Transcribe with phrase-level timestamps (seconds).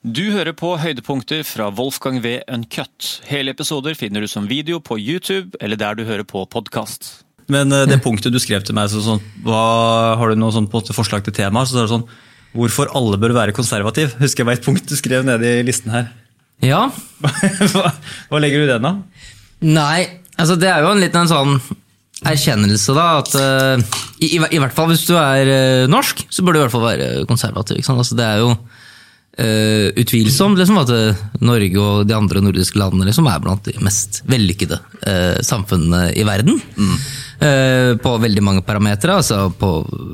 [0.00, 2.38] Du hører på høydepunkter fra Wolfgang V.
[2.48, 3.18] Uncut.
[3.28, 7.18] Hele episoder finner du som video på YouTube eller der du hører på podkast.
[7.52, 10.70] Men eh, det punktet du skrev til meg, så sånn, hva, har du noe sånn
[10.72, 11.66] forslag til tema?
[11.68, 12.08] Så er det sånn,
[12.56, 14.16] Hvorfor alle bør være konservativ?
[14.18, 16.08] Husker jeg var et punkt du skrev nede i listen her.
[16.64, 16.80] Ja.
[17.74, 17.92] hva,
[18.32, 19.28] hva legger du i den, da?
[19.68, 20.00] Nei,
[20.40, 21.58] altså det er jo en liten sånn
[22.26, 23.06] erkjennelse, da.
[23.20, 25.52] At uh, i, i, hvert fall hvis du er
[25.84, 27.78] uh, norsk, så bør du i hvert fall være konservativ.
[27.78, 28.02] Ikke sant?
[28.02, 28.54] Altså, det er jo
[29.38, 34.22] uh, utvilsomt liksom, at Norge og de andre nordiske landene liksom, er blant de mest
[34.30, 34.80] vellykkede
[35.46, 36.58] samfunnene i verden.
[36.76, 36.96] Mm.
[37.40, 39.14] Uh, på veldig mange parametere.
[39.16, 39.70] Altså på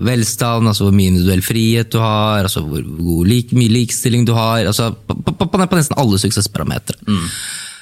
[0.07, 4.31] velstand, altså hvor mye individuell frihet du har, altså hvor, hvor like, mye likestilling du
[4.37, 4.63] har.
[4.63, 7.03] Altså på, på, på, på nesten alle suksessparametere.
[7.09, 7.25] Mm.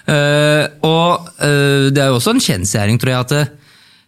[0.04, 3.60] Uh, og uh, det er jo også en kjensgjerning, tror jeg, at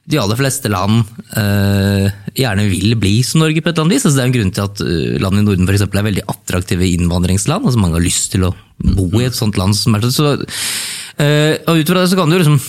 [0.06, 1.00] de aller fleste land
[1.34, 2.06] uh,
[2.36, 4.04] gjerne vil bli som Norge på et eller annet vis.
[4.06, 4.82] Altså, det er en grunn til at
[5.24, 7.66] land i Norden for eksempel, er veldig attraktive innvandringsland.
[7.66, 9.74] altså Mange har lyst til å bo i et sånt land.
[9.74, 12.60] som er så, og Ut fra det så kan du liksom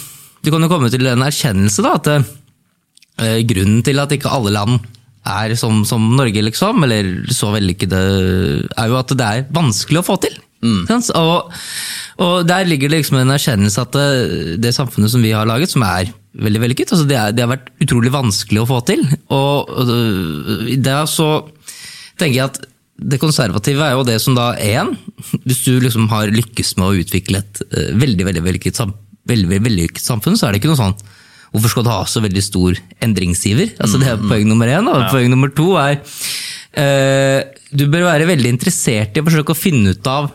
[0.45, 2.27] du kan jo komme til en erkjennelse da, at
[3.17, 4.77] Eh, grunnen til at ikke alle land
[5.27, 8.01] er som, som Norge, liksom, eller så vellykkede,
[8.69, 10.37] er jo at det er vanskelig å få til.
[10.63, 10.87] Mm.
[11.19, 11.51] Og,
[12.17, 15.45] og, der ligger det liksom en erkjennelse at det, eh, det, samfunnet som vi har
[15.49, 18.79] laget, som er veldig vellykket, altså det, er, det, har vært utrolig vanskelig å få
[18.89, 19.03] til.
[19.33, 19.93] Og, og
[20.73, 21.29] er så
[22.17, 22.59] tenker jeg at
[22.97, 24.95] det konservative er jo det som da én
[25.45, 28.79] Hvis du liksom har lykkes med å utvikle et uh, veldig veldig vellykket,
[29.29, 30.97] veldig, veldig samfunn, så er det ikke noe sånn
[31.53, 33.71] Hvorfor skal du ha så veldig stor endringsiver?
[33.79, 34.25] Altså, det er mm.
[34.27, 34.89] poeng nummer én.
[34.91, 35.05] Og ja.
[35.13, 37.39] poeng nummer to er uh,
[37.71, 40.31] Du bør være veldig interessert i å forsøke å finne ut av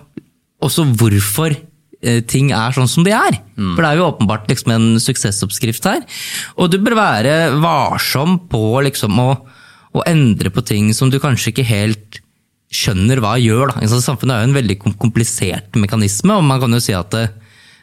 [0.65, 3.39] også hvorfor uh, ting er sånn som de er.
[3.57, 3.75] Mm.
[3.75, 6.03] For det er jo åpenbart liksom, en suksessoppskrift her.
[6.57, 9.31] Og du bør være varsom på liksom, å,
[9.93, 12.23] å, endre på ting som du kanskje ikke helt
[12.73, 13.75] skjønner hva gjør.
[13.75, 13.87] Da.
[13.93, 17.29] Samfunnet er jo en veldig komplisert mekanisme, og man kan jo si at det,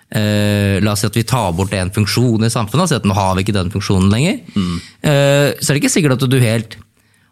[0.10, 3.14] Uh, la oss si at vi tar bort en funksjon i samfunnet, si at nå
[3.14, 4.40] har vi ikke den funksjonen lenger.
[4.56, 4.78] Mm.
[5.06, 6.80] Uh, så er det ikke sikkert at du helt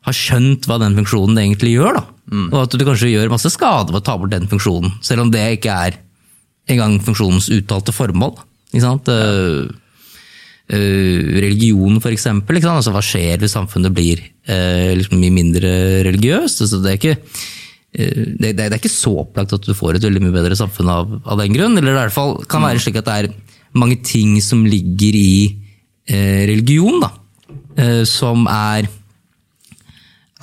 [0.08, 2.00] har skjønt hva den funksjonen egentlig gjør.
[2.00, 2.04] da.
[2.32, 2.48] Mm.
[2.52, 5.34] Og at du kanskje gjør masse skade ved å ta bort den funksjonen, selv om
[5.34, 6.00] det ikke er
[6.72, 8.34] engang funksjonens uttalte formål.
[8.74, 9.12] Ikke sant?
[9.12, 9.68] Uh,
[10.68, 12.58] religion, for eksempel.
[12.58, 12.82] Ikke sant?
[12.82, 15.72] Altså, hva skjer hvis samfunnet blir liksom mye mindre
[16.08, 16.66] religiøst?
[16.66, 17.16] Altså, det er ikke
[17.98, 21.14] det, det, er ikke så opplagt at du får et veldig mye bedre samfunn av,
[21.24, 21.80] av den grunn.
[21.80, 23.30] Eller i hvert fall kan være slik at det er
[23.78, 25.56] mange ting som ligger i
[26.10, 27.12] eh, religion, da,
[27.80, 28.90] eh, som er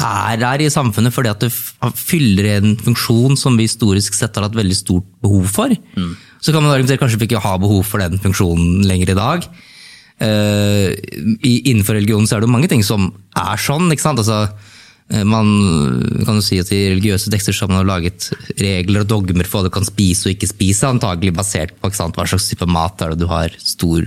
[0.00, 1.52] er der i samfunnet fordi at det
[1.94, 5.74] fyller en funksjon som vi historisk sett har hatt veldig stort behov for.
[5.94, 6.14] Mm.
[6.42, 9.48] Så kan man argumentere kanskje vi ikke har behov for den funksjonen lenger i dag.
[10.14, 10.94] Uh,
[11.42, 13.90] innenfor religionen så er det jo mange ting som er sånn.
[13.90, 14.22] ikke sant?
[14.22, 14.46] Altså,
[15.12, 15.48] Eh, man
[16.24, 18.30] kan jo si at I religiøse tekster så har man laget
[18.60, 22.16] regler og dogmer for hva du kan spise og ikke spise, antagelig basert på sant,
[22.16, 24.06] hva slags type mat er det du har stor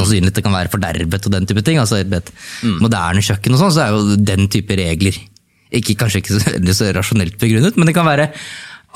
[0.00, 1.80] sannsynlighet det kan være fordervet og den type ting.
[1.82, 2.78] altså Et mm.
[2.84, 5.18] moderne kjøkken og sånn, så er jo den type regler
[5.74, 8.30] ikke, kanskje ikke så, så rasjonelt begrunnet, men det kan være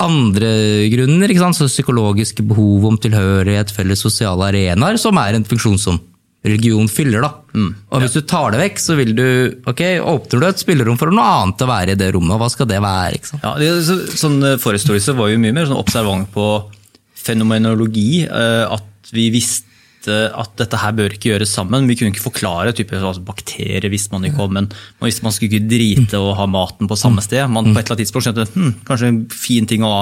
[0.01, 0.51] andre
[0.91, 1.29] grunner.
[1.29, 5.99] ikke sant, så Psykologiske behov om tilhørighet, felles sosiale arenaer, som er en funksjon som
[6.41, 7.21] religion fyller.
[7.21, 7.31] da.
[7.53, 7.71] Mm.
[7.91, 8.21] Og Hvis ja.
[8.21, 9.25] du tar det vekk, så vil du,
[9.69, 12.33] ok, åpner du et spillerom for noe annet å være i det rommet.
[12.35, 13.15] og Hva skal det være?
[13.17, 13.41] Liksom?
[13.43, 16.47] Ja, det, så, sånn eh, Forhistorisk var jo mye mer sånn observant på
[17.21, 18.23] fenomenologi.
[18.25, 19.69] Eh, at vi visste
[20.09, 21.85] at dette her bør ikke gjøres sammen.
[21.89, 24.69] Vi kunne ikke forklare type, altså bakterier hvis man ikke om, men
[25.03, 27.43] visste man skulle ikke drite og ha maten på samme sted.
[27.51, 29.93] Man på et eller annet tidspunkt skjønte hm, kanskje en fin ting å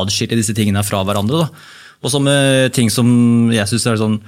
[0.00, 1.44] adskille disse tingene fra hverandre.
[1.44, 1.84] Da.
[2.04, 3.08] Og så med ting som
[3.52, 4.18] jeg syns er sånn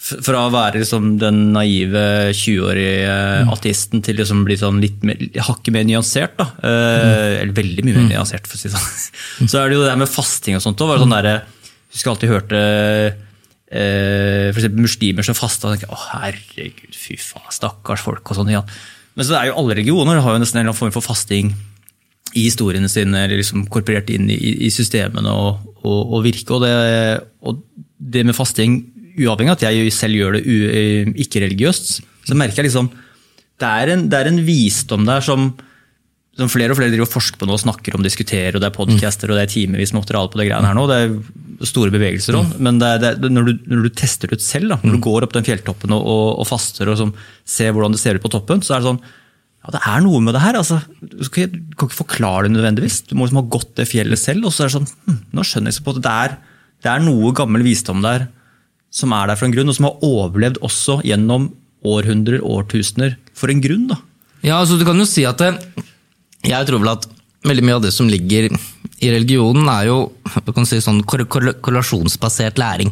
[0.00, 3.50] fra å være liksom den naive 20-årige mm.
[3.52, 6.38] ateisten til liksom bli sånn litt mer, hakket mer nyansert.
[6.38, 6.46] Da.
[6.64, 7.34] Eh, mm.
[7.42, 8.12] Eller veldig mye mer mm.
[8.14, 9.48] nyansert, for å si det sånn.
[9.50, 10.94] Så er det jo det med fasting og sånt òg.
[11.02, 11.42] Sånn jeg
[11.92, 12.62] husker alltid hørte
[13.70, 18.22] eh, for muslimer som fasta og tenker å herregud, fy faen, stakkars folk.
[18.26, 18.52] og sånn.
[18.52, 18.64] Ja.
[19.16, 21.52] Men så er jo alle religioner har jo nesten en eller annen form for fasting
[22.30, 26.54] i historiene sine, eller liksom korporert inn i, i systemene og, og, og virke.
[26.54, 26.74] Og det,
[27.42, 27.62] og
[27.98, 28.80] det med fasting
[29.20, 31.96] uavhengig av at jeg selv gjør det eh, ikke-religiøst,
[32.28, 32.92] så merker jeg liksom
[33.60, 35.50] det er en, det er en visdom der som,
[36.40, 38.76] som, flere og flere driver og forsker på nå snakker om, diskuterer, og det er
[38.76, 40.86] podcaster og det er timevis materiale på det greiene her nå.
[40.90, 42.50] Det er store bevegelser òg.
[42.50, 42.66] Mm.
[42.66, 44.98] Men det er, det er, når, du, når, du, tester ut selv, da, når du
[44.98, 45.06] mm.
[45.06, 47.14] går opp den fjelltoppen og, og, og faster og som,
[47.44, 49.02] ser hvordan det ser ut på toppen, så er det sånn
[49.60, 50.56] ja, det er noe med det her.
[50.56, 53.02] Altså, du kan ikke forklare det nødvendigvis.
[53.10, 54.46] Du må liksom ha gått det fjellet selv.
[54.48, 56.36] og så er det sånn, hm, Nå skjønner jeg på at det er,
[56.80, 58.30] det er noe gammel visdom der
[58.90, 61.50] som er der for en grunn, og som har overlevd også gjennom
[61.86, 63.86] århundrer, årtusener, for en grunn.
[63.92, 64.00] da.
[64.42, 65.52] Ja, altså du kan jo si at det,
[66.46, 67.06] Jeg tror vel at
[67.46, 68.48] veldig mye av det som ligger
[69.00, 69.98] i religionen er jo
[70.68, 72.90] si sånn korre- korre- korrelasjonsbasert læring.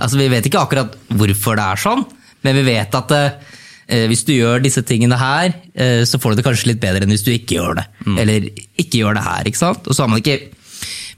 [0.00, 2.04] Altså Vi vet ikke akkurat hvorfor det er sånn,
[2.44, 6.36] men vi vet at eh, hvis du gjør disse tingene her, eh, så får du
[6.40, 7.86] det kanskje litt bedre enn hvis du ikke gjør det.
[8.22, 8.48] Eller
[8.78, 9.44] ikke gjør det her.
[9.48, 9.86] ikke sant?
[9.88, 10.38] Og så har man ikke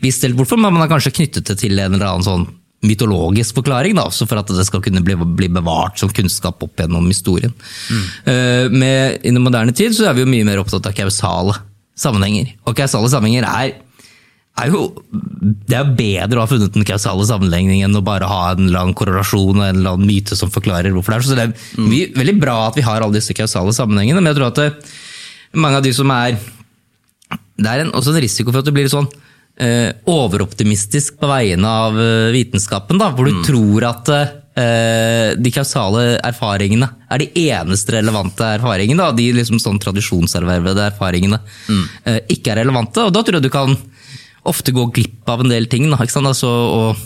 [0.03, 2.47] visst helt hvorfor, men man har kanskje knyttet det til en eller annen sånn
[2.85, 6.81] mytologisk forklaring, da, også for at det skal kunne bli, bli bevart som kunnskap opp
[6.81, 7.55] gjennom historien.
[8.25, 11.57] Eh, med, I den moderne tid så er vi jo mye mer opptatt av kausale
[11.99, 12.55] sammenhenger.
[12.69, 13.77] Og kausale sammenhenger er,
[14.61, 14.87] er jo
[15.67, 18.95] Det er bedre å ha funnet den kausale sammenligningen enn å bare ha en lang
[18.97, 21.27] korrelasjon og en eller annen myte som forklarer hvorfor det er.
[21.27, 24.41] Så det er mye, veldig bra at vi har alle disse kausale sammenhengene, men jeg
[24.41, 24.93] tror at det,
[25.55, 26.39] mange av de som er
[27.55, 29.21] det er en, også en risiko for at det blir sånn eh,
[30.11, 36.89] overoptimistisk på vegne av eh, vitenskapen, da, hvor du tror at eh, de kausale erfaringene
[37.07, 41.39] er de eneste relevante erfaringene, da, de liksom sånn tradisjonservervede erfaringene
[41.71, 43.77] eh, ikke er relevante, og da tror jeg du kan
[44.45, 45.87] ofte gå glipp av en del ting.
[45.89, 45.99] Da?
[46.03, 46.99] Altså, og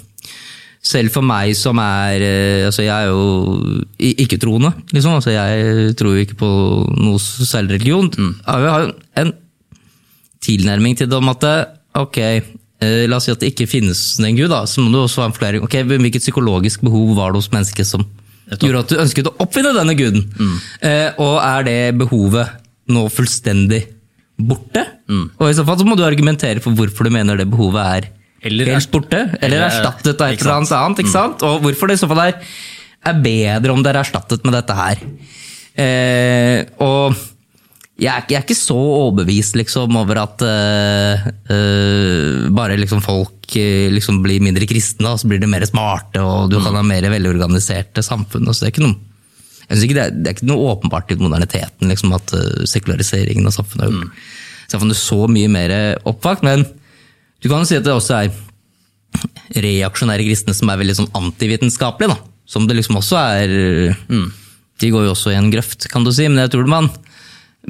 [0.88, 4.72] selv for meg som er eh, altså Jeg er jo ikke-troende.
[4.94, 5.18] Liksom.
[5.18, 6.50] Altså jeg tror jo ikke på
[6.96, 8.10] noe særlig religion.
[8.14, 8.92] Jeg har jo
[9.22, 9.34] en
[10.44, 11.66] tilnærming til det om at eh,
[12.04, 15.00] ok, eh, la oss si at det ikke finnes en gud, da, så må du
[15.02, 15.64] også ha en forklaring.
[15.66, 18.06] Ok, Hvilket psykologisk behov var det hos mennesket som
[18.62, 20.24] gjorde at du ønsket å oppfinne denne guden?
[20.80, 22.48] Eh, og er det behovet
[22.88, 23.82] nå fullstendig
[24.38, 24.86] borte?
[25.40, 28.08] Og i så fall så må du argumentere for hvorfor du mener det behovet er
[28.48, 30.98] Eller helt borte, eller eller- erstattet av et eller annet annet.
[31.02, 31.42] ikke sant?
[31.42, 32.34] Og hvorfor det i så fall er,
[33.04, 35.02] er bedre om det er erstattet med dette her.
[35.78, 37.16] Eh, og
[37.98, 43.00] jeg er, ikke- jeg er ikke så overbevist liksom, over at uh, uh, bare liksom,
[43.02, 46.76] folk uh, liksom, blir mindre kristne, og så blir de mer smarte, og du kan
[46.78, 48.46] ha mer velorganiserte samfunn.
[48.54, 48.98] Så det er ikke noe
[49.68, 52.30] ikke det, er, det er ikke noe åpenbart i moderniteten liksom, at
[52.70, 55.74] sekulariseringen av samfunnet har gjort samfunnet så mye mer
[56.08, 56.40] oppvakt.
[56.46, 56.62] Men
[57.42, 58.30] du kan jo si at det også er
[59.64, 62.14] reaksjonære kristne som er veldig sånn antivitenskapelige.
[62.14, 62.18] da.
[62.48, 63.52] Som det liksom også er
[64.78, 66.28] De går jo også i en grøft, kan du si.
[66.30, 66.88] Men jeg tror man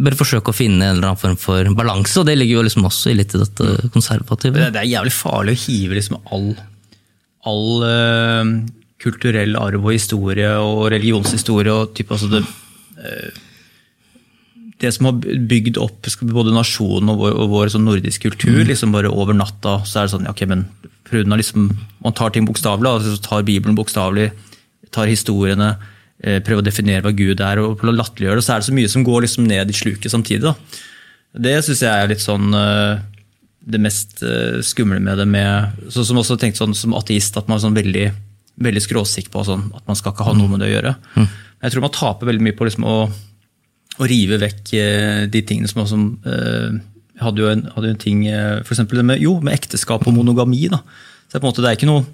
[0.04, 2.86] bør forsøke å finne en eller annen form for balanse, og det ligger jo liksom
[2.88, 4.56] også i litt i dette konservative.
[4.56, 6.48] Det, det er jævlig farlig å hive liksom all,
[7.48, 8.54] all uh,
[9.02, 12.42] kulturell arv og historie og religionshistorie og type, altså det,
[13.02, 13.44] uh,
[14.78, 15.18] det som har
[15.50, 19.80] bygd opp både nasjonen og vår, og vår sånn nordisk kultur liksom bare over natta,
[19.84, 20.68] så er det sånn ja, ok, men
[21.10, 21.70] liksom,
[22.04, 24.30] Man tar ting bokstavelig, altså tar Bibelen bokstavelig,
[24.94, 25.72] tar historiene,
[26.22, 28.90] eh, prøver å definere hva Gud er, og latterliggjøre det, så er det så mye
[28.92, 30.50] som går liksom ned i sluket samtidig.
[30.50, 30.54] da.
[31.48, 33.00] Det syns jeg er litt sånn eh,
[33.68, 35.28] det mest eh, skumle med det.
[35.28, 38.06] med, så, Som også tenkte sånn som ateist, at man er sånn veldig,
[38.64, 40.94] veldig skråsikker på sånn, at man skal ikke ha noe med det å gjøre.
[41.58, 42.98] Jeg tror man taper veldig mye på liksom å,
[43.98, 44.70] å rive vekk
[45.34, 46.78] de tingene som, som eh,
[47.18, 48.24] hadde jo en, hadde en ting,
[48.62, 48.84] F.eks.
[48.86, 50.68] det med, jo, med ekteskap og monogami.
[50.70, 50.80] da.
[51.26, 52.06] Så det er på en måte, det er ikke noe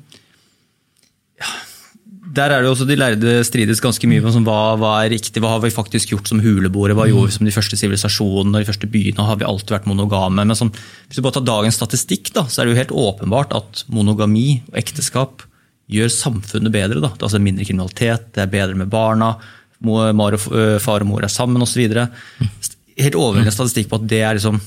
[2.35, 5.41] der er det også De lærde strides ganske mye om sånn, hva, hva er riktig,
[5.43, 8.65] hva har vi faktisk gjort som huleboere, hva gjorde vi som de første sivilisasjonene og
[8.65, 10.43] de første byene, har vi alltid vært monogame.
[10.43, 10.73] Men sånn,
[11.09, 14.63] hvis du bare tar dagens statistikk, da, så er det jo helt åpenbart at monogami
[14.73, 15.45] og ekteskap
[15.93, 17.03] gjør samfunnet bedre.
[17.03, 17.13] Da.
[17.13, 19.35] Det er altså mindre kriminalitet, det er bedre med barna,
[19.85, 20.39] og,
[20.81, 21.83] far og mor er sammen osv.
[21.85, 24.63] Helt overveldende statistikk på at det er liksom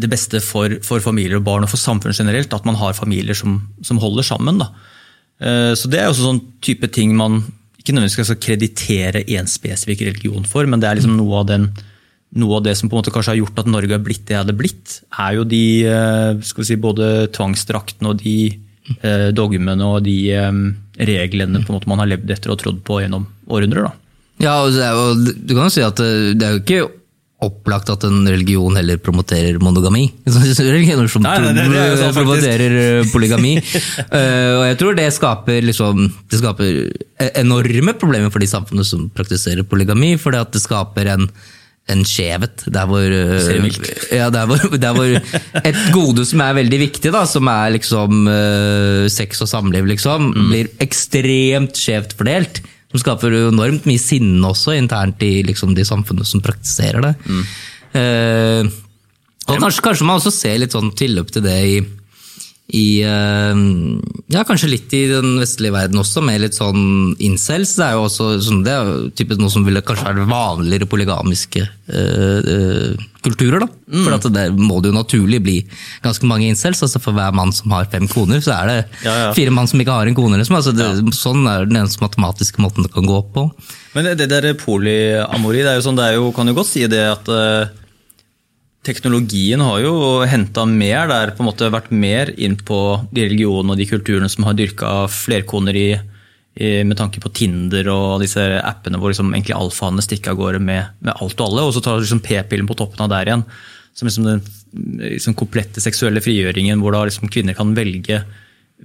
[0.00, 3.36] det beste for, for familier og barn og for samfunnet generelt, at man har familier
[3.36, 4.62] som, som holder sammen.
[4.62, 4.70] Da.
[5.40, 7.42] Eh, Så det er også sånn type ting man
[7.80, 11.64] ikke nødvendigvis skal kreditere én spesifikk religion for, men det er liksom noe av, den,
[12.38, 14.36] noe av det som på en måte kanskje har gjort at Norge har blitt det
[14.36, 18.36] det hadde blitt, er jo de eh, skal vi si, både tvangsdraktene og de
[19.02, 20.16] eh, dogmene og de
[21.02, 23.90] reglene på en måte man har levd etter og trodd på gjennom århundrer.
[24.42, 26.84] Ja, og du kan jo si at det er jo ikke
[27.42, 30.04] opplagt at en religion heller promoterer monogami.
[30.26, 32.18] Religioner som Nei, nei, nei, faktisk.
[32.20, 33.54] promoterer eh, polygami.
[33.58, 36.70] uh, og jeg tror det skaper, liksom, det skaper
[37.22, 41.28] e- enorme problemer for de samfunnene som praktiserer polygami, fordi at det skaper en
[41.90, 43.64] en skjevhet der hvor, eh,
[44.14, 45.16] ja, der, hvor, der hvor
[45.66, 50.28] et gode som er veldig viktig, da, som er liksom uh, sex og samliv, liksom,
[50.30, 50.46] Mm.
[50.52, 52.62] blir ekstremt skjevt fordelt.
[52.92, 57.12] Som skaper enormt mye sinne også internt i liksom, de samfunnene som praktiserer det.
[57.24, 57.42] Mm.
[57.98, 58.72] Eh,
[59.48, 61.80] og kanskje, kanskje man også ser litt sånn tilløp til det i,
[62.72, 63.58] i eh,
[64.32, 67.74] Ja, kanskje litt i den vestlige verden også, med litt sånn incels.
[67.76, 71.66] Det er jo også sånn, det er typisk noe som ville kanskje være vanligere polygamiske
[71.66, 73.66] eh, eh, kulturer.
[73.66, 73.68] da.
[73.92, 75.58] For at det må det jo naturlig bli
[76.02, 76.80] ganske mange incels.
[76.86, 79.28] altså For hver mann som har fem koner, så er det Ja, ja.
[79.36, 80.40] fire mann som ikke har en kone.
[80.40, 80.56] liksom.
[80.56, 80.88] Altså det,
[81.18, 83.50] Sånn er den eneste matematiske måten det kan gå på.
[83.92, 86.72] Men det, det der polyamori, det er jo sånn, det er jo, kan jo godt
[86.72, 87.28] si det at
[88.86, 89.94] teknologien har jo
[90.26, 92.78] henta mer der, på en måte vært mer inn på
[93.14, 95.90] de religionene og de kulturene som har dyrka flerkoneri
[96.60, 100.98] med tanke på Tinder og disse appene hvor liksom egentlig alfaene stikker av gårde med,
[101.00, 103.44] med, alt og alle, og så tar liksom p-pillen på toppen av der igjen.
[103.96, 104.42] Som liksom den
[105.00, 108.20] liksom komplette seksuelle frigjøringen hvor da liksom kvinner kan velge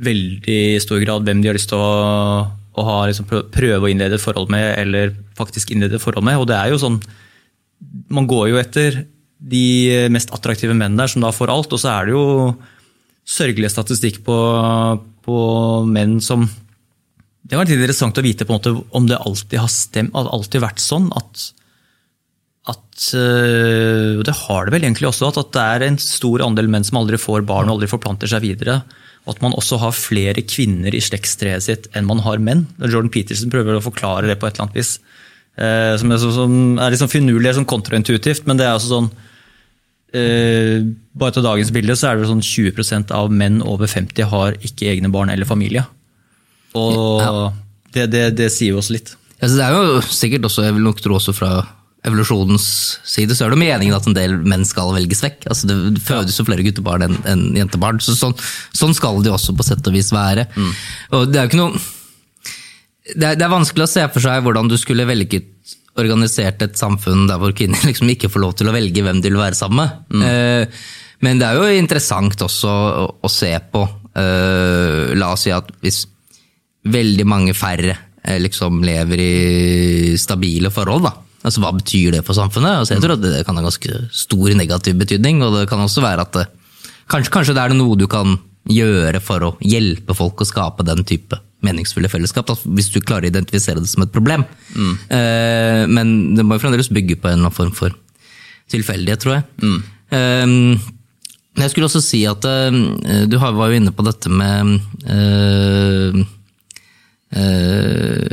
[0.04, 3.92] veldig i stor grad hvem de har lyst til å, å ha, liksom prøve å
[3.92, 6.39] innlede et forhold med, eller faktisk innlede et forhold med.
[6.39, 7.01] Og det er jo sånn
[8.10, 9.04] Man går jo etter
[9.38, 11.74] de mest attraktive mennene der, som da får alt.
[11.74, 12.25] Og så er det jo
[13.27, 14.38] sørgelig statistikk på,
[15.27, 15.38] på
[15.89, 16.48] menn som
[17.48, 20.63] Det var litt interessant å vite på en måte om det alltid har stemt, alltid
[20.63, 21.50] vært sånn at,
[22.72, 26.88] at Og det har det vel egentlig også, at, det er en stor andel menn
[26.88, 28.82] som aldri får barn og aldri forplanter seg videre.
[29.27, 32.63] Og at man også har flere kvinner i slektstreet sitt enn man har menn.
[32.79, 34.94] Jordan Peterson prøver å forklare det på et eller annet vis.
[35.58, 39.10] Eh, som er, litt sånn finurlig, sånn kontraintuitivt, men det er også sånn
[40.16, 44.56] Uh, bare til dagens bilde så er det sånn 20% av menn over 50 har
[44.64, 45.84] ikke egne barn eller familie.
[46.78, 47.48] Og ja.
[47.96, 49.16] det, det, det, sier oss litt.
[49.42, 51.52] Ja, det er jo sikkert også, jeg vil nok tro også fra
[52.08, 52.68] evolusjonens
[53.08, 55.48] side, så er det meningen at en del menn skal velges vekk.
[55.50, 58.38] Altså Det fødes jo flere guttebarn enn en jentebarn, så sånn,
[58.78, 60.48] sånn, skal det også på sett og vis være.
[60.56, 60.74] Mm.
[61.18, 61.86] Og det er jo ikke noe
[63.08, 65.46] det er, det er vanskelig å se for seg hvordan du skulle velget
[66.01, 69.32] organisert et samfunn der hvor kvinner liksom ikke får lov til å velge hvem de
[69.32, 70.18] vil være sammen med.
[70.18, 70.25] Mm.
[70.27, 70.82] Eh,
[71.25, 72.74] men det er jo interessant også
[73.25, 73.82] å, se på.
[74.18, 76.04] Eh, la oss si at hvis
[76.88, 81.16] veldig mange færre eh, liksom lever i stabile forhold, da.
[81.48, 82.82] Altså, hva betyr det for samfunnet?
[82.82, 85.42] Altså, jeg tror at det kan ha ganske stor negativ betydning.
[85.46, 86.46] Og det kan også være at det,
[87.10, 88.36] kanskje, kanskje det er noe du kan
[88.68, 92.52] gjøre for å hjelpe folk å skape den type meningsfulle fellesskap.
[92.66, 94.46] hvis du klarer å identifisere det som et problem.
[94.76, 94.94] Mm.
[95.10, 97.96] Uh, men det må jo fremdeles bygge på en eller annen form for
[98.72, 99.44] tilfeldighet, tror jeg.
[99.64, 99.80] Mm.
[100.14, 100.94] Uh,
[101.58, 104.78] jeg skulle også si at uh, du var jo inne på dette med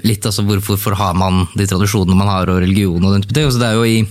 [0.05, 3.35] Litt altså hvorfor, hvorfor har man de tradisjonene man har, og religion og den type
[3.35, 3.49] ting.
[3.51, 4.05] det er jo i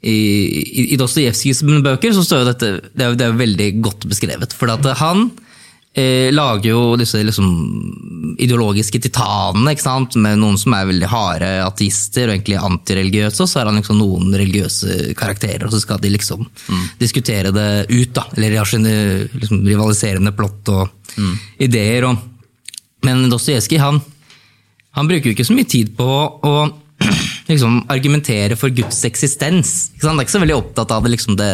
[0.00, 4.06] i, i, i Dostojevskijs bøker så står jo dette det er, det er veldig godt
[4.08, 4.54] beskrevet.
[4.56, 5.28] For at han
[5.94, 10.16] eh, lager jo disse liksom, ideologiske titanene, ikke sant?
[10.20, 13.98] med noen som er veldig harde ateister og egentlig antireligiøse, og så har han liksom
[14.00, 16.84] noen religiøse karakterer, og så skal de liksom mm.
[17.00, 18.12] diskutere det ut.
[18.16, 18.94] da, Eller de har sine
[19.32, 21.34] liksom, rivaliserende plott og mm.
[21.66, 22.06] ideer.
[22.10, 22.20] Og,
[23.06, 24.00] men Dostojevskij han,
[24.96, 26.54] han bruker jo ikke så mye tid på å
[27.50, 29.90] liksom, argumentere for Guds eksistens.
[30.04, 31.52] Han er ikke så veldig opptatt av det, liksom, det,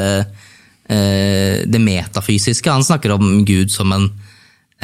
[0.93, 2.73] eh, det metafysiske.
[2.73, 4.11] Han snakker om Gud som en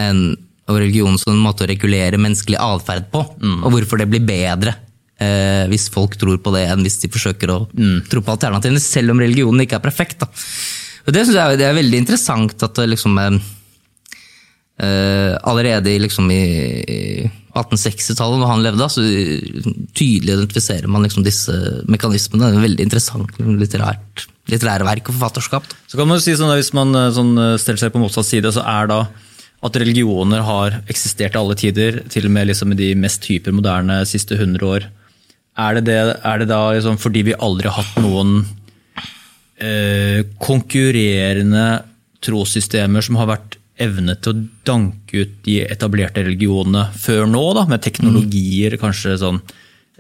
[0.01, 0.23] en,
[0.71, 3.61] og religion som en måte å regulere menneskelig atferd på, mm.
[3.63, 4.77] og hvorfor det blir bedre
[5.23, 7.99] eh, hvis folk tror på det, enn hvis de forsøker å mm.
[8.11, 10.19] tro på alternativene, selv om religionen ikke er perfekt.
[10.23, 10.31] Da.
[11.07, 13.33] Og Det synes jeg det er veldig interessant at det liksom eh,
[15.43, 16.43] allerede liksom i
[17.53, 19.03] 1860-tallet, når han levde, så
[19.93, 21.53] tydelig identifiserer man liksom disse
[21.91, 22.49] mekanismene.
[22.49, 25.69] Det er veldig interessant litterært, litterære verk og forfatterskap.
[25.69, 25.83] Da.
[25.91, 28.55] Så kan man jo si sånn, Hvis man eh, sånn, steller seg på motsatt side,
[28.55, 29.03] så er da
[29.63, 34.01] at religioner har eksistert i alle tider, til og med liksom i de mest hypermoderne
[34.11, 34.89] siste 100 år.
[35.63, 38.41] Er det, det, er det da liksom fordi vi aldri har hatt noen
[39.63, 41.67] eh, konkurrerende
[42.25, 47.67] trossystemer som har vært evnet til å danke ut de etablerte religionene før nå, da,
[47.71, 49.41] med teknologier, kanskje sånn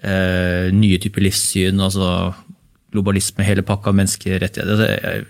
[0.03, 2.33] eh, nye typer livssyn, altså
[2.93, 5.29] globalisme, hele pakka, menneskerettigheter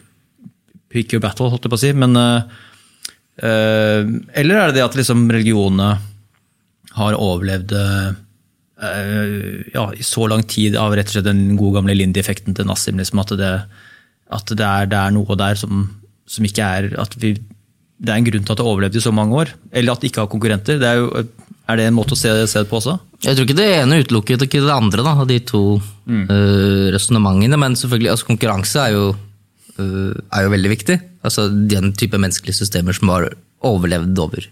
[0.93, 1.91] Pick your battle, holdt jeg på å si.
[1.97, 2.43] men Eh,
[3.43, 5.97] eller er det det at liksom religionene
[6.97, 8.11] har overlevd eh,
[9.73, 13.01] ja, i så lang tid av rett og slett den gode gamle Lindy-effekten til Nassim?
[13.01, 13.53] Liksom, at, det,
[14.33, 15.87] at det, er, det, er, noe der som,
[16.29, 17.35] som ikke er at vi,
[18.03, 19.55] Det er en grunn til at det overlevde i så mange år.
[19.73, 20.81] Eller at det ikke har konkurrenter.
[20.83, 21.27] Det er, jo,
[21.71, 22.99] er, det en måte å se, se, det på også?
[23.23, 26.25] Jeg tror ikke det ene utelukket ikke det andre, da, av de to mm.
[26.27, 27.61] uh, resonnementene.
[27.61, 29.29] Men selvfølgelig, altså, konkurranse er jo Eh,
[30.33, 30.99] er jo veldig viktig.
[31.27, 33.31] Altså Den type menneskelige systemer som har
[33.63, 34.49] overlevd over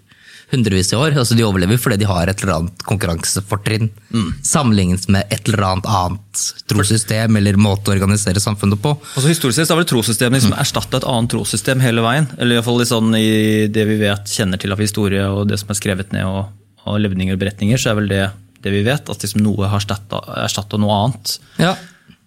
[0.51, 1.15] hundrevis i år.
[1.19, 3.91] altså De overlever fordi de har et eller annet konkurransefortrinn.
[4.11, 4.31] Mm.
[4.47, 8.97] Sammenlignet med et eller annet annet trossystem eller måte å organisere samfunnet på.
[9.15, 10.61] Altså Historisk sett har vel trossystemet liksom mm.
[10.65, 12.29] erstatta et annet trossystem hele veien.
[12.39, 15.79] Eller iallfall sånn i det vi vet kjenner til av historie og det som er
[15.79, 16.51] skrevet ned og,
[16.87, 18.25] og levninger og beretninger, så er vel det
[18.61, 19.09] det vi vet.
[19.09, 21.39] At liksom noe har erstatta noe annet.
[21.63, 21.77] Ja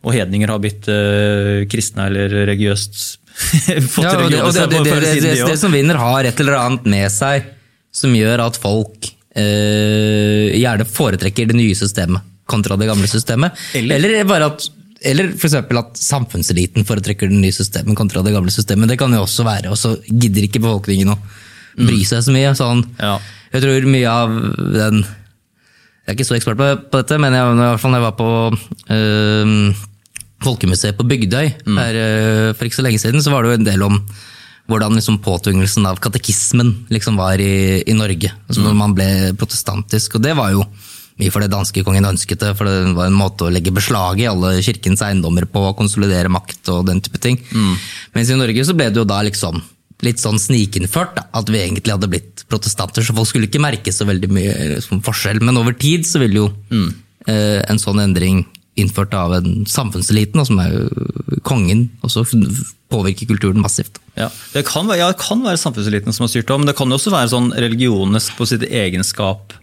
[0.03, 3.01] og hedninger har blitt uh, kristne eller religiøst
[3.95, 6.59] fått ja, og det, og det, det, det, det, det, som vinner, har et eller
[6.59, 7.47] annet med seg
[7.93, 13.55] som gjør at folk uh, gjerne foretrekker det nye systemet kontra det gamle systemet.
[13.79, 14.65] Eller, eller bare at
[15.03, 15.55] eller f.eks.
[15.59, 18.87] at samfunnseliten foretrekker det nye systemet kontra det gamle systemet.
[18.91, 21.17] Det kan jo også være, og så gidder ikke befolkningen å
[21.79, 22.53] bry seg så mye.
[22.57, 23.17] Sånn, Ja.
[23.53, 27.51] Jeg tror mye av den Jeg er ikke så ekspert på, på dette, men jeg,
[27.53, 28.29] i hvert fall når jeg var på
[28.91, 29.83] øh,
[30.43, 33.67] Folkemuseet på Bygdøy her, øh, for ikke så lenge siden, så var det jo en
[33.67, 33.99] del om
[34.71, 38.31] hvordan liksom påtvingelsen av katekismen liksom var i, i Norge.
[38.47, 39.07] Altså Når man ble
[39.39, 40.15] protestantisk.
[40.15, 40.63] Og det var jo
[41.19, 44.29] mye for det danskekongen ønsket det, for det var en måte å legge beslag i
[44.29, 47.37] alle kirkens eiendommer på, konsolidere makt og den type ting.
[48.15, 49.61] Mens i Norge så ble det jo da liksom
[50.03, 53.93] litt sånn snikinnført, da, at vi egentlig hadde blitt protestanter, så folk skulle ikke merke
[53.93, 55.39] så veldig mye liksom, forskjell.
[55.45, 58.43] Men over tid så ville jo eh, en sånn endring
[58.79, 62.25] innført av en samfunnseliten, som er jo kongen, også
[62.93, 63.99] påvirker kulturen massivt.
[64.17, 64.29] Ja.
[64.53, 66.89] Det, kan være, ja, det kan være samfunnseliten som har styrt det, men det kan
[66.89, 69.53] jo også være sånn religionenes på sitt egenskap,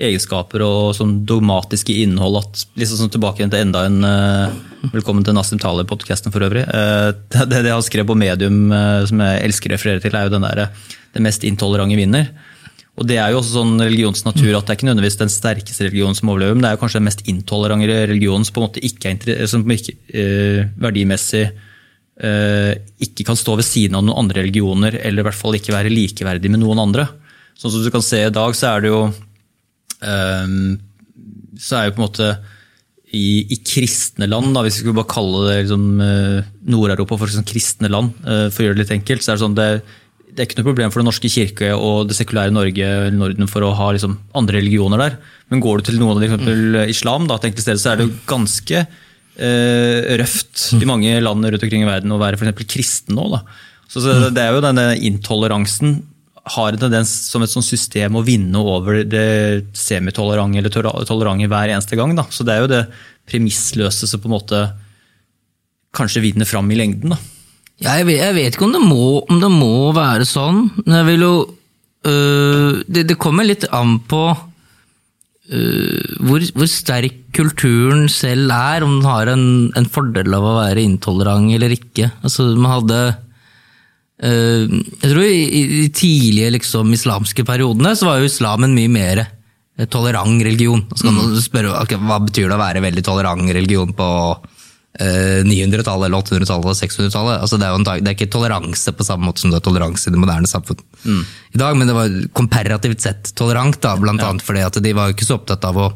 [0.00, 2.40] egenskaper og sånn dogmatiske innhold.
[2.40, 4.58] at liksom sånn Tilbake til enda en eh,
[4.94, 6.62] Velkommen til Nassim Thaler-podkasten for øvrig.
[6.64, 10.16] Eh, det, det jeg har skrevet på medium eh, som jeg elsker å referere til,
[10.16, 10.70] er jo den der,
[11.14, 12.30] det mest intolerante vinner.
[12.98, 16.16] Og Det er jo også sånn religionsnatur at det er ikke nødvendigvis den sterkeste religionen
[16.18, 18.82] som overlever, men det er jo kanskje den mest intolerante religionen som på en måte
[18.84, 21.46] ikke er som ikke, eh, verdimessig
[22.20, 22.72] eh,
[23.06, 25.92] ikke kan stå ved siden av noen andre religioner, eller i hvert fall ikke være
[25.92, 27.06] likeverdig med noen andre.
[27.56, 30.54] Sånn som du kan se i dag, så er det jo eh,
[31.60, 32.30] Så er jo på en måte
[33.10, 37.32] i, i kristne land, da, hvis vi skulle bare kalle det liksom, eh, Nord-Europa for
[37.32, 39.70] sånn kristne land, eh, for å gjøre det litt enkelt, så er det sånn det,
[40.30, 43.50] det er ikke noe problem for Den norske kirke og det sekulære Norge eller Norden
[43.50, 45.16] for å ha liksom, andre religioner der.
[45.52, 48.18] Men går du til noen av eksempel islam, da, til steder, så er det jo
[48.30, 53.18] ganske eh, røft i mange land rundt omkring i verden å være for eksempel kristen
[53.18, 53.26] nå.
[53.34, 53.42] Da.
[53.90, 55.98] Så, så det er jo denne intoleransen
[56.50, 61.74] har en tendens som et sånt system å vinne over det semitolerante eller tolerante hver
[61.74, 62.14] eneste gang.
[62.16, 62.24] Da.
[62.32, 62.84] Så det er jo det
[63.30, 64.62] premissløse som på en måte
[65.96, 67.14] kanskje vinner fram i lengden.
[67.14, 67.20] Da.
[67.80, 70.96] Ja, jeg, vet, jeg vet ikke om det, må, om det må være sånn, men
[70.98, 71.34] jeg vil jo
[72.10, 74.24] øh, det, det kommer litt an på
[75.48, 79.46] øh, hvor, hvor sterk kulturen selv er, om den har en,
[79.80, 82.10] en fordel av å være intolerant eller ikke.
[82.20, 83.00] Altså, man hadde
[84.28, 88.92] øh, Jeg tror i, i de tidlige liksom, islamske periodene så var jo islamen mye
[88.92, 90.84] mer eh, tolerant religion.
[90.92, 94.10] Så kan man spørre okay, hva betyr det å være veldig tolerant religion på
[94.98, 97.36] 900-tallet, eller 800-tallet eller 600-tallet.
[97.44, 97.68] Altså, det,
[98.02, 100.80] det er ikke toleranse på samme måte som det er toleranse i det moderne samfunn
[101.54, 105.14] i dag, men det var komparativt sett tolerant, da, blant annet fordi at de var
[105.14, 105.86] ikke så opptatt av å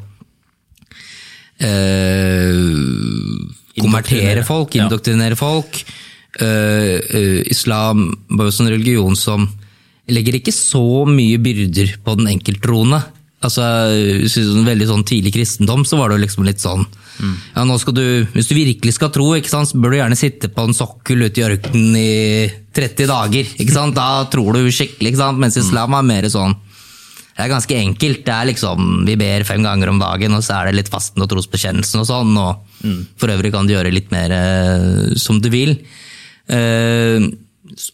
[1.58, 2.54] eh,
[3.82, 4.86] konvertere folk, Ja.
[4.86, 5.84] indoktrinere folk.
[6.40, 9.48] Eh, eh, islam var jo en religion som
[10.08, 13.02] legger ikke så mye byrder på den enkelttroende.
[13.44, 13.64] Altså,
[14.30, 16.86] sånn veldig sånn tidlig kristendom så var det jo liksom litt sånn
[17.54, 18.04] ja, nå skal du,
[18.34, 21.22] Hvis du virkelig skal tro, ikke sant, så bør du gjerne sitte på en sokkel
[21.28, 22.14] ute i ørkenen i
[22.74, 23.50] 30 dager.
[23.54, 25.12] ikke sant, Da tror du skikkelig.
[25.12, 26.56] ikke sant, Mens islam er mer sånn
[27.34, 28.20] det er ganske enkelt.
[28.26, 31.22] det er liksom, Vi ber fem ganger om dagen, og så er det litt fasten
[31.24, 32.36] og trosbekjennelsen og sånn.
[32.38, 32.62] og
[33.18, 35.74] For øvrig kan du gjøre litt mer eh, som du vil.
[36.46, 37.26] Eh,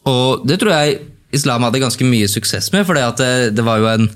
[0.04, 0.98] og det tror jeg
[1.32, 4.10] islam hadde ganske mye suksess med, for det, det var jo en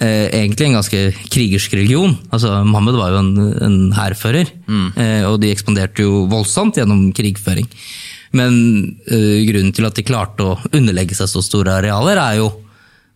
[0.00, 1.00] eh, egentlig en ganske
[1.32, 2.16] krigersk religion.
[2.30, 3.32] Altså, Mohammed var jo en,
[3.68, 4.52] en hærfører,
[4.96, 7.68] eh, og de ekspanderte jo voldsomt gjennom krigføring.
[8.36, 8.56] Men
[9.06, 12.48] eh, grunnen til at de klarte å underlegge seg så store arealer, er jo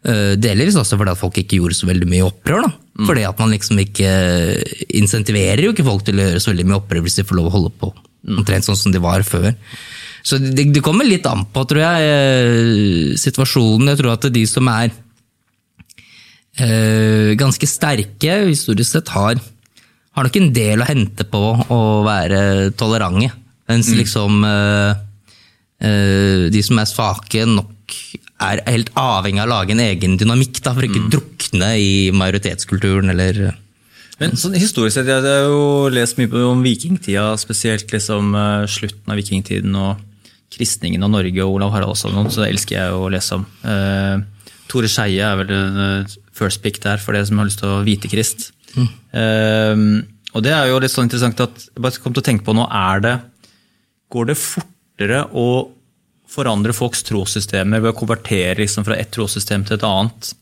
[0.07, 2.69] eh, delvis også fordi at folk ikke gjorde så veldig mye opprør.
[2.69, 2.77] da.
[3.01, 4.11] Fordi at man liksom ikke
[4.99, 7.49] insentiverer jo ikke folk til å gjøre så veldig mye opprør hvis de får lov
[7.49, 7.93] å holde på
[8.29, 9.53] omtrent sånn som de var før.
[10.27, 13.93] Så det, det kommer litt an på, tror jeg, eh, situasjonen.
[13.93, 14.99] Jeg tror at de som er eh,
[16.59, 19.39] ganske sterke historisk sett, har,
[20.17, 23.31] har nok en del å hente på å være tolerante.
[23.71, 24.99] Mens liksom eh,
[25.87, 27.97] eh, de som er svake, nok
[28.41, 33.13] er helt avhengig av å lage en egen dynamikk da, for ikke drukne i majoritetskulturen
[33.13, 33.43] eller
[34.21, 39.13] Men sånn historisk sett, Jeg har jo lest mye om vikingtida, spesielt liksom eh, slutten
[39.13, 40.07] av vikingtiden og
[40.51, 43.45] kristningen av Norge og Olav Haraldsson, så det elsker jeg å lese om.
[43.63, 44.19] Uh,
[44.71, 47.73] Tore Skeie er vel en eh, first pick der for dere som har lyst til
[47.73, 48.51] å vite Krist.
[48.77, 49.85] Eh,
[50.31, 52.55] og det er jo litt sånn interessant at jeg bare kom til å tenke på
[52.55, 53.17] nå, er det
[54.11, 55.47] Går det fortere å
[56.31, 60.33] forandre folks trossystemer ved å konvertere liksom fra ett trossystem til et annet?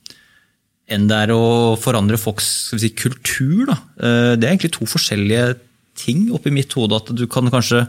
[0.89, 3.67] enn det er å forandre folks si, kultur.
[3.69, 3.77] Da.
[4.01, 5.59] Eh, Det er egentlig to forskjellige
[5.99, 6.97] ting oppi mitt hode.
[6.97, 7.87] At du kan kanskje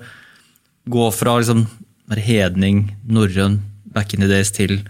[0.90, 1.68] gå fra liksom,
[2.10, 3.62] hedning, norrøn,
[3.94, 4.82] back in the days til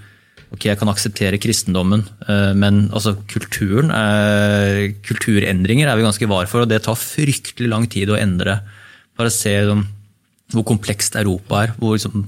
[0.54, 6.48] ok, jeg kan akseptere kristendommen, eh, men altså, kulturen, er- kulturendringer er vi ganske var
[6.50, 8.62] for, og det tar fryktelig lang tid å endre
[9.20, 9.82] Bare se liksom,
[10.54, 11.74] hvor komplekst Europa er.
[11.78, 12.22] hvor liksom,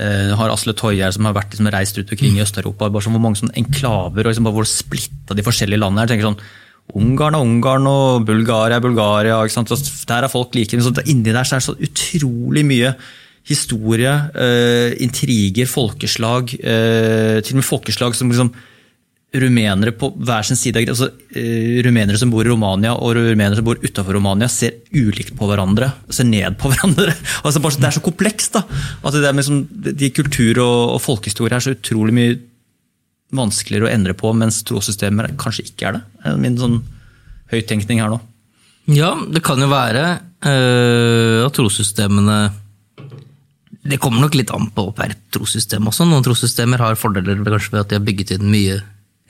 [0.00, 2.88] eh, har Asle Toyer som har vært, liksom, reist ut omkring i Øst-Europa.
[2.90, 6.06] bare sånn, Hvor mange sånn enklaver og liksom, bare hvor splitta de forskjellige landene er.
[6.08, 6.40] tenker sånn,
[6.96, 9.36] Ungarn er Ungarn og Bulgaria er Bulgaria.
[10.06, 10.70] Der er folk like.
[10.70, 12.96] Så inni der så er det så utrolig mye
[13.48, 16.54] historie, eh, intriger, folkeslag.
[16.54, 18.52] Eh, til og med folkeslag som liksom
[19.32, 20.84] rumenere på hver sin side.
[20.88, 25.34] altså uh, Rumenere som bor i Romania og rumenere som bor utenfor Romania, ser ulikt
[25.38, 25.90] på hverandre.
[26.12, 27.14] Ser ned på hverandre.
[27.42, 28.52] altså Det er så komplekst.
[28.52, 28.64] da,
[29.02, 32.40] at det er liksom, de Kultur og, og folkehistorie er så utrolig mye
[33.32, 36.02] vanskeligere å endre på, mens trossystemer kanskje ikke er det.
[36.20, 36.82] det er min sånn
[37.52, 38.20] høyttenkning her nå.
[38.92, 40.04] Ja, det kan jo være
[40.44, 42.50] uh, at trossystemene
[43.82, 46.06] Det kommer nok litt an på per trossystem også.
[46.06, 48.78] Noen trossystemer har fordeler kanskje ved at de har bygget inn mye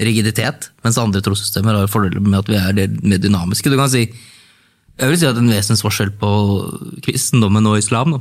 [0.03, 3.73] rigiditet, mens andre trossystemer har fordeler med at vi er mer dynamiske.
[3.73, 4.05] Du kan si,
[5.01, 6.33] jeg vil si at En vesensforskjell på
[7.07, 8.21] kristendommen og islam da,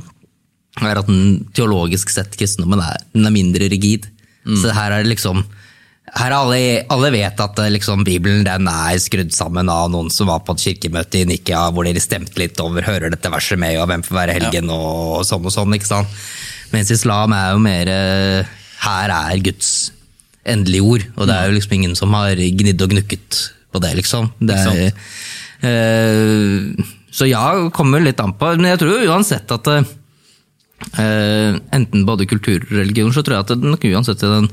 [0.80, 4.08] er at den teologisk sett kristendommen er, den er mindre rigid.
[4.46, 4.56] Mm.
[4.56, 5.44] Så her er det liksom
[6.12, 6.58] her alle,
[6.92, 10.66] alle vet at liksom, Bibelen den er skrudd sammen av noen som var på et
[10.66, 14.18] kirkemøte i Nikia, hvor dere stemte litt over hører dette verset med, og hvem får
[14.18, 14.76] være helgen, ja.
[14.76, 15.78] og sånn og sånn.
[15.78, 16.20] ikke sant?
[16.72, 17.88] Mens islam er jo mer
[18.82, 19.92] Her er Guds
[20.48, 21.04] endelige ord.
[21.16, 24.30] Og det er jo liksom ingen som har gnidd og gnukket på det, liksom.
[24.42, 24.92] Det er,
[25.64, 27.44] uh, så ja,
[27.74, 28.54] kommer litt an på.
[28.58, 29.84] Men jeg tror uansett at uh,
[30.98, 34.50] enten både kultur og religion, så tror jeg at det nok uansett i den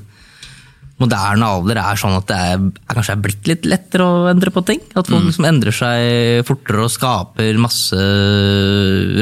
[0.99, 4.51] moderne alder er sånn at det er, er kanskje er blitt litt lettere å endre
[4.51, 4.81] på ting.
[4.91, 5.29] At folk mm.
[5.29, 7.99] liksom endrer seg fortere og skaper masse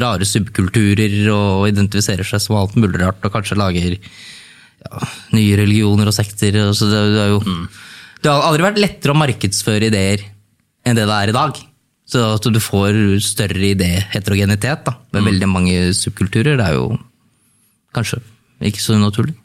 [0.02, 5.06] rare subkulturer og identifiserer seg som alt mulig rart og kanskje lager ja,
[5.38, 6.58] nye religioner og sekter.
[6.74, 7.64] Så det, det, jo, mm.
[8.24, 10.26] det, har aldri vært lettere å markedsføre ideer
[10.88, 11.64] enn det det er i dag.
[12.08, 15.28] Så at du får større idéheterogenitet med mm.
[15.30, 16.96] veldig mange subkulturer, det er jo
[17.94, 18.24] kanskje
[18.66, 19.38] ikke så naturlig.